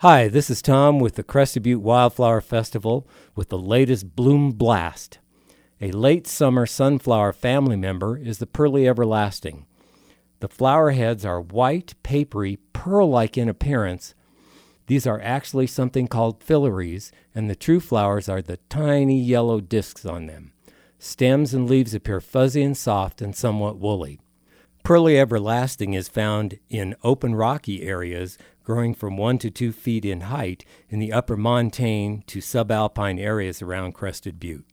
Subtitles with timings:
[0.00, 5.20] Hi, this is Tom with the Crested Butte Wildflower Festival with the latest Bloom Blast.
[5.80, 9.64] A late summer sunflower family member is the Pearly Everlasting.
[10.40, 14.14] The flower heads are white, papery, pearl like in appearance.
[14.86, 20.04] These are actually something called phyllaries, and the true flowers are the tiny yellow discs
[20.04, 20.52] on them.
[20.98, 24.20] Stems and leaves appear fuzzy and soft and somewhat woolly.
[24.86, 30.22] Pearly Everlasting is found in open rocky areas growing from 1 to 2 feet in
[30.22, 34.66] height in the upper montane to subalpine areas around Crested Butte.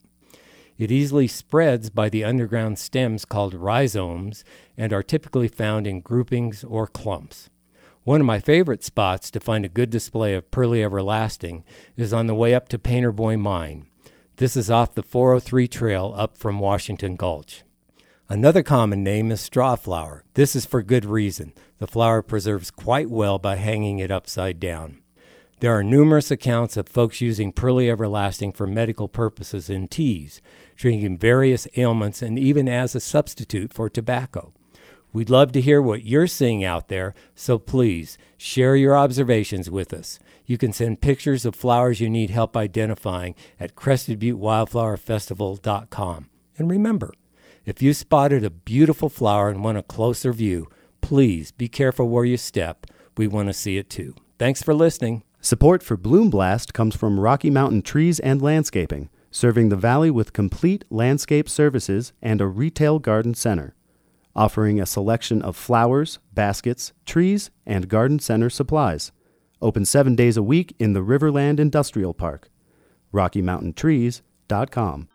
[0.80, 4.44] It easily spreads by the underground stems called rhizomes
[4.76, 7.52] and are typically found in groupings or clumps.
[8.04, 11.64] One of my favorite spots to find a good display of Pearly Everlasting
[11.96, 13.86] is on the way up to Painter Boy Mine.
[14.38, 17.62] This is off the 403 trail up from Washington Gulch.
[18.34, 20.24] Another common name is straw flower.
[20.34, 21.54] This is for good reason.
[21.78, 25.04] The flower preserves quite well by hanging it upside down.
[25.60, 30.42] There are numerous accounts of folks using Pearly Everlasting for medical purposes in teas,
[30.76, 34.52] treating various ailments, and even as a substitute for tobacco.
[35.14, 39.94] We'd love to hear what you're seeing out there, so please share your observations with
[39.94, 40.18] us.
[40.48, 46.30] You can send pictures of flowers you need help identifying at CrestedButteWildflowerFestival.com.
[46.58, 47.14] And remember,
[47.66, 50.68] if you spotted a beautiful flower and want a closer view,
[51.02, 52.86] please be careful where you step.
[53.16, 54.16] We want to see it too.
[54.38, 55.24] Thanks for listening.
[55.40, 60.34] Support for Bloom Blast comes from Rocky Mountain Trees and Landscaping, serving the valley with
[60.34, 63.76] complete landscape services and a retail garden center,
[64.36, 69.12] offering a selection of flowers, baskets, trees, and garden center supplies.
[69.62, 72.50] Open seven days a week in the Riverland Industrial Park.
[73.14, 75.08] RockyMountainTrees.com.